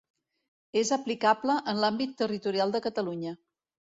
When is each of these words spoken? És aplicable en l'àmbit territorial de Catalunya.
És 0.79 0.91
aplicable 0.97 1.57
en 1.73 1.83
l'àmbit 1.83 2.17
territorial 2.21 2.75
de 2.77 2.83
Catalunya. 2.89 3.35